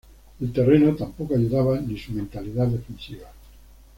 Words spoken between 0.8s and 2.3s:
tampoco ayudaba ni su